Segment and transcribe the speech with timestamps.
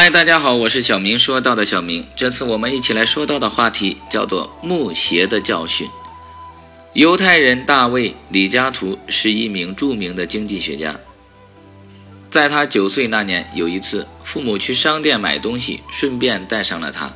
[0.00, 1.18] 嗨，大家好，我是小明。
[1.18, 5.90] 说到的小明，这次我们一起来说到的话题叫做木鞋的教训。
[6.92, 10.94] 犹太人大卫·李嘉图是一名著名的经济学家。
[12.30, 17.12] 在他九岁那年，有一次，父母去商店买东西，顺便带上了他。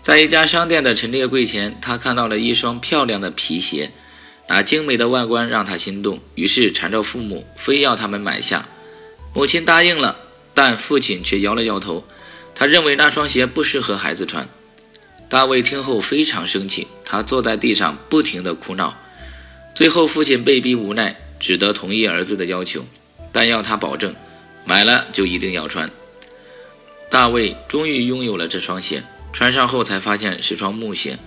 [0.00, 3.92] 在一家商店的陈列柜前，他看到了一双漂亮的皮鞋，
[4.48, 8.66] 那精美的外观让他心动，于是缠着父母，非要他们买下。
[9.32, 10.16] 母亲答应了。
[10.62, 12.04] 但父亲却摇了摇头，
[12.54, 14.46] 他认为那双鞋不适合孩子穿。
[15.26, 18.94] 大卫听后非常生气，他坐在地上不停地哭闹。
[19.74, 22.84] 最后，父亲被逼无奈，只得同意儿子的要求，
[23.32, 24.14] 但要他保证
[24.66, 25.90] 买了就一定要穿。
[27.10, 29.02] 大卫终于拥有了这双鞋，
[29.32, 31.18] 穿上后才发现是双木鞋，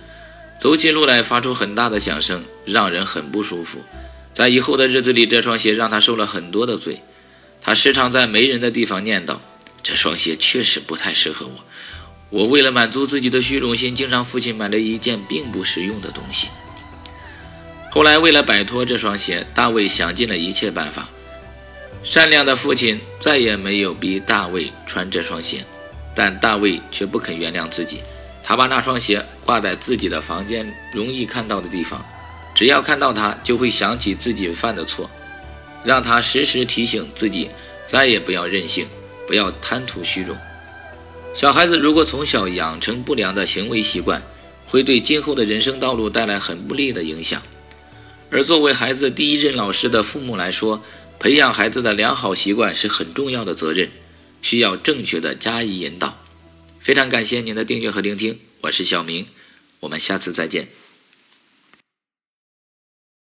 [0.60, 3.80] 走起路来发出很大的响声，让人很不舒服。
[4.32, 7.02] 在以后的日子里，这双鞋让他受了很多的罪。
[7.64, 9.38] 他时常在没人的地方念叨
[9.82, 11.64] ：“这双鞋确实不太适合我。
[12.28, 16.48] 我为了满足自己的虚荣心，经常父亲买了一件并不实用的东西。”
[17.90, 21.08] 后来，为了摆脱这双鞋，大卫想尽了一切办法。
[22.02, 25.64] 善良的父亲再也没有逼大卫穿这双鞋，
[26.14, 28.02] 但大卫却不肯原谅自己。
[28.42, 32.04] 他把那双鞋挂在自己的房间容易看到的地方，
[32.54, 35.10] 只要看到它，就会想起自己犯的错。
[35.84, 37.50] 让他时时提醒自己，
[37.84, 38.86] 再也不要任性，
[39.26, 40.36] 不要贪图虚荣。
[41.34, 44.22] 小孩子如果从小养成不良的行为习惯，
[44.66, 47.42] 会对今后的人生道路带来很不利的影响。
[48.30, 50.82] 而作为孩子第一任老师的父母来说，
[51.18, 53.90] 培养孩子的良好习惯是很重要的责任，
[54.42, 56.18] 需要正确的加以引导。
[56.80, 59.26] 非常感谢您的订阅和聆听，我是小明，
[59.80, 60.83] 我们下次再见。